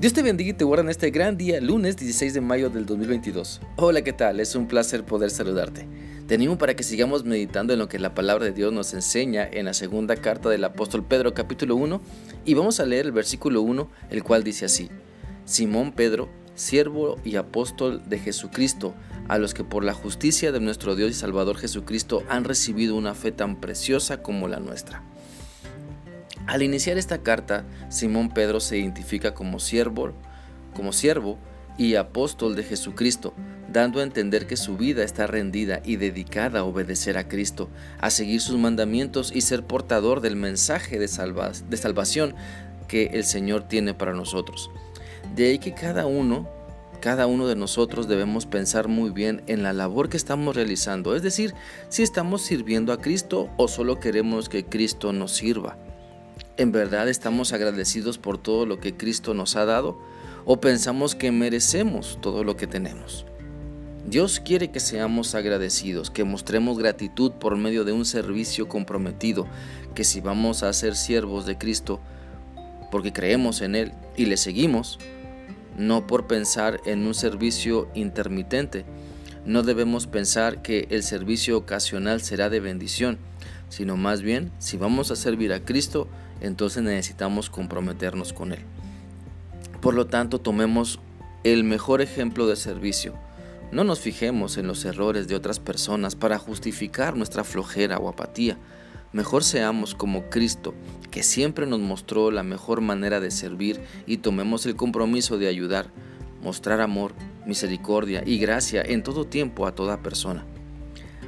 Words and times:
Dios 0.00 0.12
te 0.12 0.22
bendiga 0.22 0.50
y 0.50 0.52
te 0.52 0.62
guarda 0.62 0.84
en 0.84 0.90
este 0.90 1.10
gran 1.10 1.36
día, 1.36 1.60
lunes 1.60 1.96
16 1.96 2.32
de 2.32 2.40
mayo 2.40 2.70
del 2.70 2.86
2022. 2.86 3.60
Hola, 3.74 4.02
¿qué 4.02 4.12
tal? 4.12 4.38
Es 4.38 4.54
un 4.54 4.68
placer 4.68 5.04
poder 5.04 5.28
saludarte. 5.28 5.88
Te 6.28 6.36
animo 6.36 6.56
para 6.56 6.76
que 6.76 6.84
sigamos 6.84 7.24
meditando 7.24 7.72
en 7.72 7.80
lo 7.80 7.88
que 7.88 7.98
la 7.98 8.14
palabra 8.14 8.44
de 8.44 8.52
Dios 8.52 8.72
nos 8.72 8.94
enseña 8.94 9.44
en 9.50 9.64
la 9.64 9.74
segunda 9.74 10.14
carta 10.14 10.50
del 10.50 10.62
apóstol 10.62 11.04
Pedro 11.04 11.34
capítulo 11.34 11.74
1 11.74 12.00
y 12.44 12.54
vamos 12.54 12.78
a 12.78 12.86
leer 12.86 13.06
el 13.06 13.12
versículo 13.12 13.60
1, 13.62 13.90
el 14.10 14.22
cual 14.22 14.44
dice 14.44 14.66
así. 14.66 14.88
Simón 15.44 15.90
Pedro, 15.90 16.28
siervo 16.54 17.16
y 17.24 17.34
apóstol 17.34 18.08
de 18.08 18.20
Jesucristo, 18.20 18.94
a 19.26 19.38
los 19.38 19.52
que 19.52 19.64
por 19.64 19.82
la 19.82 19.94
justicia 19.94 20.52
de 20.52 20.60
nuestro 20.60 20.94
Dios 20.94 21.10
y 21.10 21.14
Salvador 21.14 21.56
Jesucristo 21.56 22.22
han 22.28 22.44
recibido 22.44 22.94
una 22.94 23.16
fe 23.16 23.32
tan 23.32 23.60
preciosa 23.60 24.22
como 24.22 24.46
la 24.46 24.60
nuestra. 24.60 25.02
Al 26.48 26.62
iniciar 26.62 26.96
esta 26.96 27.18
carta, 27.18 27.66
Simón 27.90 28.30
Pedro 28.30 28.58
se 28.58 28.78
identifica 28.78 29.34
como 29.34 29.60
siervo, 29.60 30.14
como 30.74 30.94
siervo 30.94 31.36
y 31.76 31.96
apóstol 31.96 32.56
de 32.56 32.64
Jesucristo, 32.64 33.34
dando 33.70 34.00
a 34.00 34.02
entender 34.02 34.46
que 34.46 34.56
su 34.56 34.78
vida 34.78 35.04
está 35.04 35.26
rendida 35.26 35.82
y 35.84 35.96
dedicada 35.96 36.60
a 36.60 36.64
obedecer 36.64 37.18
a 37.18 37.28
Cristo, 37.28 37.68
a 38.00 38.08
seguir 38.08 38.40
sus 38.40 38.56
mandamientos 38.56 39.30
y 39.30 39.42
ser 39.42 39.64
portador 39.64 40.22
del 40.22 40.36
mensaje 40.36 40.98
de, 40.98 41.06
salvación 41.06 42.34
que 42.88 43.10
el 43.12 43.24
Señor 43.24 43.68
tiene 43.68 43.92
para 43.92 44.14
nosotros. 44.14 44.70
De 45.36 45.48
ahí 45.48 45.58
que 45.58 45.74
cada 45.74 46.06
uno, 46.06 46.48
cada 47.02 47.26
uno 47.26 47.46
de 47.46 47.56
nosotros 47.56 48.08
debemos 48.08 48.46
pensar 48.46 48.88
muy 48.88 49.10
bien 49.10 49.42
en 49.48 49.62
la 49.62 49.74
labor 49.74 50.08
que 50.08 50.16
estamos 50.16 50.56
realizando, 50.56 51.14
es 51.14 51.20
decir, 51.20 51.52
si 51.90 52.02
estamos 52.02 52.40
sirviendo 52.40 52.94
a 52.94 53.02
Cristo 53.02 53.50
o 53.58 53.68
solo 53.68 54.00
queremos 54.00 54.48
que 54.48 54.64
Cristo 54.64 55.12
nos 55.12 55.32
sirva. 55.32 55.76
¿En 56.58 56.72
verdad 56.72 57.08
estamos 57.08 57.52
agradecidos 57.52 58.18
por 58.18 58.36
todo 58.36 58.66
lo 58.66 58.80
que 58.80 58.96
Cristo 58.96 59.32
nos 59.32 59.54
ha 59.54 59.64
dado 59.64 59.96
o 60.44 60.60
pensamos 60.60 61.14
que 61.14 61.30
merecemos 61.30 62.18
todo 62.20 62.42
lo 62.42 62.56
que 62.56 62.66
tenemos? 62.66 63.24
Dios 64.08 64.40
quiere 64.40 64.72
que 64.72 64.80
seamos 64.80 65.36
agradecidos, 65.36 66.10
que 66.10 66.24
mostremos 66.24 66.76
gratitud 66.76 67.30
por 67.30 67.56
medio 67.56 67.84
de 67.84 67.92
un 67.92 68.04
servicio 68.04 68.66
comprometido, 68.66 69.46
que 69.94 70.02
si 70.02 70.20
vamos 70.20 70.64
a 70.64 70.72
ser 70.72 70.96
siervos 70.96 71.46
de 71.46 71.56
Cristo, 71.58 72.00
porque 72.90 73.12
creemos 73.12 73.60
en 73.60 73.76
Él 73.76 73.92
y 74.16 74.26
le 74.26 74.36
seguimos, 74.36 74.98
no 75.76 76.08
por 76.08 76.26
pensar 76.26 76.80
en 76.86 77.06
un 77.06 77.14
servicio 77.14 77.88
intermitente. 77.94 78.84
No 79.46 79.62
debemos 79.62 80.08
pensar 80.08 80.60
que 80.60 80.88
el 80.90 81.04
servicio 81.04 81.56
ocasional 81.56 82.20
será 82.20 82.50
de 82.50 82.58
bendición, 82.58 83.18
sino 83.68 83.96
más 83.96 84.22
bien, 84.22 84.50
si 84.58 84.76
vamos 84.76 85.12
a 85.12 85.16
servir 85.16 85.52
a 85.52 85.64
Cristo, 85.64 86.08
entonces 86.40 86.82
necesitamos 86.82 87.50
comprometernos 87.50 88.32
con 88.32 88.52
Él. 88.52 88.60
Por 89.80 89.94
lo 89.94 90.06
tanto, 90.06 90.40
tomemos 90.40 91.00
el 91.44 91.64
mejor 91.64 92.00
ejemplo 92.00 92.46
de 92.46 92.56
servicio. 92.56 93.14
No 93.70 93.84
nos 93.84 94.00
fijemos 94.00 94.56
en 94.56 94.66
los 94.66 94.84
errores 94.84 95.28
de 95.28 95.36
otras 95.36 95.60
personas 95.60 96.16
para 96.16 96.38
justificar 96.38 97.16
nuestra 97.16 97.44
flojera 97.44 97.98
o 97.98 98.08
apatía. 98.08 98.58
Mejor 99.12 99.44
seamos 99.44 99.94
como 99.94 100.28
Cristo, 100.30 100.74
que 101.10 101.22
siempre 101.22 101.66
nos 101.66 101.80
mostró 101.80 102.30
la 102.30 102.42
mejor 102.42 102.80
manera 102.80 103.20
de 103.20 103.30
servir 103.30 103.80
y 104.06 104.18
tomemos 104.18 104.66
el 104.66 104.76
compromiso 104.76 105.38
de 105.38 105.48
ayudar, 105.48 105.90
mostrar 106.42 106.80
amor, 106.80 107.14
misericordia 107.46 108.22
y 108.26 108.38
gracia 108.38 108.82
en 108.82 109.02
todo 109.02 109.24
tiempo 109.26 109.66
a 109.66 109.74
toda 109.74 110.02
persona. 110.02 110.44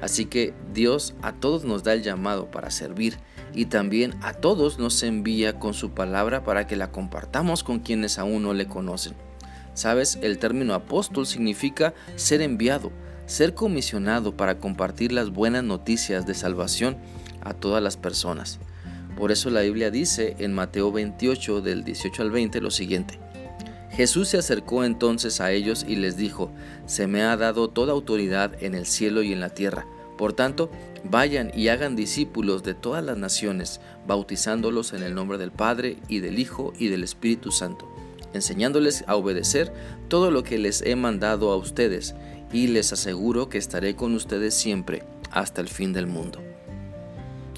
Así 0.00 0.26
que 0.26 0.54
Dios 0.72 1.14
a 1.22 1.32
todos 1.32 1.64
nos 1.64 1.82
da 1.82 1.92
el 1.92 2.02
llamado 2.02 2.50
para 2.50 2.70
servir 2.70 3.18
y 3.54 3.66
también 3.66 4.14
a 4.22 4.34
todos 4.34 4.78
nos 4.78 5.02
envía 5.02 5.58
con 5.58 5.74
su 5.74 5.90
palabra 5.90 6.44
para 6.44 6.66
que 6.66 6.76
la 6.76 6.92
compartamos 6.92 7.64
con 7.64 7.80
quienes 7.80 8.18
aún 8.18 8.42
no 8.42 8.54
le 8.54 8.66
conocen. 8.66 9.14
Sabes, 9.74 10.18
el 10.22 10.38
término 10.38 10.74
apóstol 10.74 11.26
significa 11.26 11.94
ser 12.16 12.42
enviado, 12.42 12.90
ser 13.26 13.54
comisionado 13.54 14.36
para 14.36 14.58
compartir 14.58 15.12
las 15.12 15.30
buenas 15.30 15.64
noticias 15.64 16.26
de 16.26 16.34
salvación 16.34 16.96
a 17.40 17.54
todas 17.54 17.82
las 17.82 17.96
personas. 17.96 18.58
Por 19.16 19.32
eso 19.32 19.50
la 19.50 19.62
Biblia 19.62 19.90
dice 19.90 20.36
en 20.38 20.54
Mateo 20.54 20.92
28 20.92 21.60
del 21.60 21.84
18 21.84 22.22
al 22.22 22.30
20 22.30 22.60
lo 22.60 22.70
siguiente. 22.70 23.18
Jesús 23.98 24.28
se 24.28 24.38
acercó 24.38 24.84
entonces 24.84 25.40
a 25.40 25.50
ellos 25.50 25.84
y 25.84 25.96
les 25.96 26.16
dijo, 26.16 26.52
Se 26.86 27.08
me 27.08 27.22
ha 27.22 27.36
dado 27.36 27.68
toda 27.68 27.92
autoridad 27.92 28.52
en 28.62 28.76
el 28.76 28.86
cielo 28.86 29.24
y 29.24 29.32
en 29.32 29.40
la 29.40 29.50
tierra. 29.50 29.88
Por 30.16 30.34
tanto, 30.34 30.70
vayan 31.02 31.50
y 31.52 31.66
hagan 31.66 31.96
discípulos 31.96 32.62
de 32.62 32.74
todas 32.74 33.04
las 33.04 33.18
naciones, 33.18 33.80
bautizándolos 34.06 34.92
en 34.92 35.02
el 35.02 35.16
nombre 35.16 35.36
del 35.36 35.50
Padre 35.50 35.96
y 36.06 36.20
del 36.20 36.38
Hijo 36.38 36.72
y 36.78 36.86
del 36.86 37.02
Espíritu 37.02 37.50
Santo, 37.50 37.92
enseñándoles 38.34 39.02
a 39.08 39.16
obedecer 39.16 39.72
todo 40.06 40.30
lo 40.30 40.44
que 40.44 40.58
les 40.58 40.80
he 40.82 40.94
mandado 40.94 41.50
a 41.50 41.56
ustedes, 41.56 42.14
y 42.52 42.68
les 42.68 42.92
aseguro 42.92 43.48
que 43.48 43.58
estaré 43.58 43.96
con 43.96 44.14
ustedes 44.14 44.54
siempre, 44.54 45.02
hasta 45.32 45.60
el 45.60 45.68
fin 45.68 45.92
del 45.92 46.06
mundo. 46.06 46.40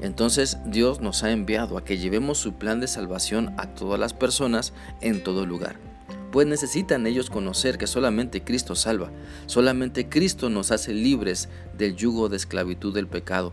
Entonces 0.00 0.58
Dios 0.66 1.00
nos 1.00 1.24
ha 1.24 1.32
enviado 1.32 1.76
a 1.76 1.84
que 1.84 1.98
llevemos 1.98 2.38
su 2.38 2.52
plan 2.52 2.78
de 2.78 2.86
salvación 2.86 3.56
a 3.58 3.74
todas 3.74 3.98
las 3.98 4.14
personas 4.14 4.72
en 5.00 5.24
todo 5.24 5.44
lugar 5.44 5.87
pues 6.30 6.46
necesitan 6.46 7.06
ellos 7.06 7.30
conocer 7.30 7.78
que 7.78 7.86
solamente 7.86 8.42
Cristo 8.44 8.74
salva, 8.74 9.10
solamente 9.46 10.08
Cristo 10.08 10.50
nos 10.50 10.70
hace 10.70 10.92
libres 10.92 11.48
del 11.76 11.96
yugo 11.96 12.28
de 12.28 12.36
esclavitud 12.36 12.94
del 12.94 13.06
pecado, 13.06 13.52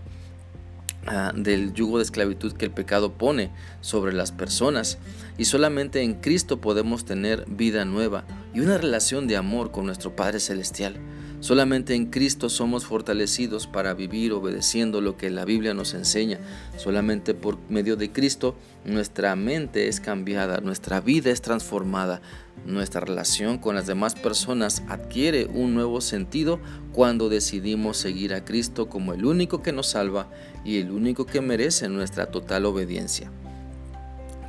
ah, 1.07 1.31
del 1.35 1.73
yugo 1.73 1.97
de 1.97 2.03
esclavitud 2.03 2.53
que 2.53 2.65
el 2.65 2.71
pecado 2.71 3.13
pone 3.13 3.51
sobre 3.81 4.13
las 4.13 4.31
personas, 4.31 4.97
y 5.37 5.45
solamente 5.45 6.01
en 6.01 6.15
Cristo 6.15 6.59
podemos 6.59 7.05
tener 7.05 7.45
vida 7.47 7.85
nueva 7.85 8.25
y 8.53 8.59
una 8.59 8.77
relación 8.77 9.27
de 9.27 9.37
amor 9.37 9.71
con 9.71 9.85
nuestro 9.85 10.15
Padre 10.15 10.39
Celestial. 10.39 10.97
Solamente 11.45 11.93
en 11.93 12.07
Cristo 12.07 12.49
somos 12.49 12.85
fortalecidos 12.85 13.67
para 13.67 13.93
vivir 13.93 14.33
obedeciendo 14.33 14.99
lo 14.99 15.15
que 15.15 15.29
la 15.29 15.45
Biblia 15.45 15.75
nos 15.75 15.93
enseña. 15.93 16.39
Solamente 16.75 17.35
por 17.35 17.59
medio 17.69 17.97
de 17.97 18.11
Cristo 18.11 18.55
nuestra 18.83 19.35
mente 19.35 19.87
es 19.87 19.99
cambiada, 19.99 20.59
nuestra 20.61 21.01
vida 21.01 21.29
es 21.29 21.43
transformada, 21.43 22.19
nuestra 22.65 23.01
relación 23.01 23.59
con 23.59 23.75
las 23.75 23.85
demás 23.85 24.15
personas 24.15 24.81
adquiere 24.87 25.45
un 25.45 25.75
nuevo 25.75 26.01
sentido 26.01 26.59
cuando 26.93 27.29
decidimos 27.29 27.97
seguir 27.97 28.33
a 28.33 28.43
Cristo 28.43 28.89
como 28.89 29.13
el 29.13 29.23
único 29.23 29.61
que 29.61 29.71
nos 29.71 29.89
salva 29.89 30.31
y 30.63 30.79
el 30.79 30.89
único 30.89 31.27
que 31.27 31.41
merece 31.41 31.89
nuestra 31.89 32.25
total 32.25 32.65
obediencia. 32.65 33.31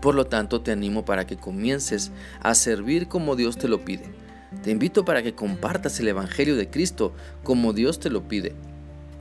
Por 0.01 0.15
lo 0.15 0.25
tanto, 0.25 0.63
te 0.63 0.73
animo 0.73 1.05
para 1.05 1.27
que 1.27 1.37
comiences 1.37 2.11
a 2.41 2.55
servir 2.55 3.07
como 3.07 3.37
Dios 3.37 3.59
te 3.59 3.69
lo 3.69 3.84
pide 3.84 4.26
te 4.62 4.71
invito 4.71 5.05
para 5.05 5.22
que 5.22 5.34
compartas 5.34 5.99
el 6.00 6.09
Evangelio 6.09 6.56
de 6.56 6.69
Cristo 6.69 7.12
como 7.43 7.72
Dios 7.72 8.00
te 8.00 8.11
lo 8.11 8.28
pide. 8.28 8.55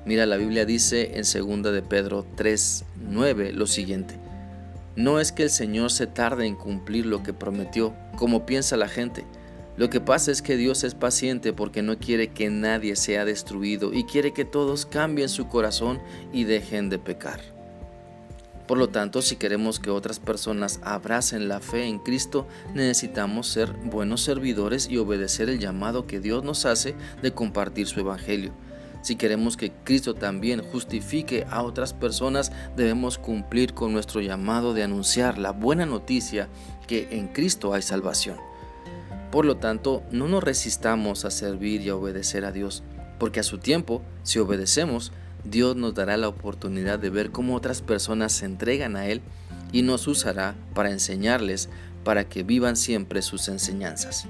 Mira, 0.05 0.25
la 0.25 0.37
Biblia 0.37 0.65
dice 0.65 1.11
en 1.15 1.23
2 1.23 1.73
de 1.73 1.81
Pedro 1.81 2.25
3:9 2.35 3.51
lo 3.51 3.65
siguiente: 3.67 4.15
No 4.95 5.19
es 5.19 5.31
que 5.31 5.43
el 5.43 5.49
Señor 5.49 5.91
se 5.91 6.07
tarde 6.07 6.45
en 6.45 6.55
cumplir 6.55 7.05
lo 7.05 7.23
que 7.23 7.33
prometió, 7.33 7.93
como 8.15 8.45
piensa 8.45 8.77
la 8.77 8.87
gente. 8.87 9.25
Lo 9.77 9.89
que 9.89 9.99
pasa 9.99 10.31
es 10.31 10.41
que 10.41 10.55
Dios 10.55 10.83
es 10.83 10.95
paciente 10.95 11.51
porque 11.51 11.81
no 11.81 11.99
quiere 11.99 12.29
que 12.29 12.49
nadie 12.49 12.95
sea 12.95 13.25
destruido 13.25 13.93
y 13.93 14.05
quiere 14.05 14.31
que 14.31 14.45
todos 14.45 14.85
cambien 14.85 15.27
su 15.27 15.47
corazón 15.47 15.99
y 16.31 16.45
dejen 16.45 16.89
de 16.89 16.97
pecar. 16.97 17.41
Por 18.67 18.79
lo 18.79 18.89
tanto, 18.89 19.21
si 19.21 19.35
queremos 19.35 19.79
que 19.79 19.91
otras 19.91 20.19
personas 20.19 20.79
abracen 20.83 21.47
la 21.47 21.59
fe 21.59 21.85
en 21.85 21.99
Cristo, 21.99 22.47
necesitamos 22.73 23.47
ser 23.47 23.71
buenos 23.71 24.21
servidores 24.21 24.89
y 24.89 24.97
obedecer 24.97 25.49
el 25.49 25.59
llamado 25.59 26.07
que 26.07 26.19
Dios 26.19 26.43
nos 26.43 26.65
hace 26.65 26.95
de 27.21 27.31
compartir 27.31 27.85
su 27.85 27.99
Evangelio. 27.99 28.53
Si 29.03 29.17
queremos 29.17 29.55
que 29.55 29.71
Cristo 29.83 30.15
también 30.15 30.63
justifique 30.63 31.45
a 31.51 31.61
otras 31.61 31.93
personas, 31.93 32.51
debemos 32.75 33.19
cumplir 33.19 33.75
con 33.75 33.93
nuestro 33.93 34.19
llamado 34.19 34.73
de 34.73 34.81
anunciar 34.81 35.37
la 35.37 35.51
buena 35.51 35.85
noticia 35.85 36.49
que 36.87 37.09
en 37.11 37.27
Cristo 37.27 37.75
hay 37.75 37.83
salvación. 37.83 38.37
Por 39.31 39.45
lo 39.45 39.57
tanto, 39.57 40.01
no 40.09 40.27
nos 40.27 40.43
resistamos 40.43 41.23
a 41.23 41.29
servir 41.29 41.81
y 41.81 41.89
a 41.89 41.95
obedecer 41.95 42.45
a 42.45 42.51
Dios, 42.51 42.81
porque 43.19 43.41
a 43.41 43.43
su 43.43 43.59
tiempo, 43.59 44.01
si 44.23 44.39
obedecemos, 44.39 45.11
Dios 45.45 45.75
nos 45.75 45.93
dará 45.93 46.17
la 46.17 46.27
oportunidad 46.27 46.99
de 46.99 47.09
ver 47.09 47.31
cómo 47.31 47.55
otras 47.55 47.81
personas 47.81 48.33
se 48.33 48.45
entregan 48.45 48.95
a 48.95 49.07
Él 49.07 49.21
y 49.71 49.83
nos 49.83 50.07
usará 50.07 50.55
para 50.73 50.91
enseñarles 50.91 51.69
para 52.03 52.27
que 52.27 52.43
vivan 52.43 52.75
siempre 52.75 53.21
sus 53.21 53.47
enseñanzas. 53.47 54.25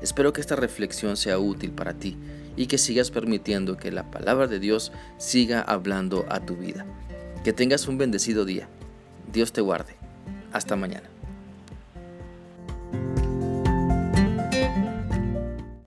Espero 0.00 0.32
que 0.32 0.40
esta 0.40 0.56
reflexión 0.56 1.16
sea 1.16 1.38
útil 1.38 1.72
para 1.72 1.94
ti 1.94 2.16
y 2.56 2.66
que 2.66 2.78
sigas 2.78 3.10
permitiendo 3.10 3.76
que 3.76 3.90
la 3.90 4.10
palabra 4.10 4.46
de 4.46 4.58
Dios 4.58 4.92
siga 5.16 5.60
hablando 5.60 6.26
a 6.28 6.40
tu 6.40 6.56
vida. 6.56 6.86
Que 7.44 7.52
tengas 7.52 7.88
un 7.88 7.98
bendecido 7.98 8.44
día. 8.44 8.68
Dios 9.32 9.52
te 9.52 9.60
guarde. 9.60 9.94
Hasta 10.52 10.76
mañana. 10.76 11.17